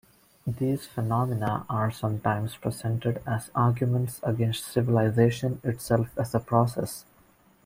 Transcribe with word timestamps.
These 0.47 0.87
phenomena 0.87 1.63
are 1.69 1.91
sometimes 1.91 2.55
presented 2.57 3.21
as 3.27 3.51
arguments 3.53 4.19
against 4.23 4.65
civilization 4.65 5.61
itself 5.63 6.09
as 6.17 6.33
a 6.33 6.39
process. 6.39 7.05